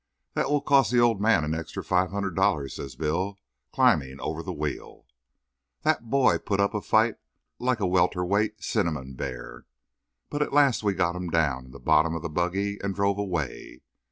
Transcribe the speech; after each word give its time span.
"That 0.33 0.49
will 0.49 0.61
cost 0.61 0.89
the 0.89 0.99
old 0.99 1.21
man 1.21 1.43
an 1.43 1.53
extra 1.53 1.83
five 1.83 2.09
hundred 2.09 2.35
dollars," 2.35 2.73
says 2.77 2.95
Bill, 2.95 3.37
climbing 3.71 4.19
over 4.19 4.41
the 4.41 4.51
wheel. 4.51 5.05
That 5.83 6.09
boy 6.09 6.39
put 6.39 6.59
up 6.59 6.73
a 6.73 6.81
fight 6.81 7.17
like 7.59 7.79
a 7.79 7.85
welter 7.85 8.25
weight 8.25 8.63
cinnamon 8.63 9.13
bear; 9.13 9.67
but, 10.31 10.41
at 10.41 10.53
last, 10.53 10.81
we 10.81 10.95
got 10.95 11.15
him 11.15 11.29
down 11.29 11.65
in 11.65 11.71
the 11.71 11.79
bottom 11.79 12.15
of 12.15 12.23
the 12.23 12.29
buggy 12.29 12.79
and 12.83 12.95
drove 12.95 13.19
away. 13.19 13.83